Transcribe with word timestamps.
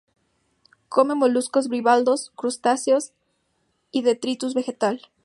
Come 0.89 1.13
moluscos 1.13 1.69
bivalvos, 1.69 2.31
crustáceos 2.35 3.11
y 3.91 4.01
detritus 4.01 4.55
vegetal. 4.55 4.99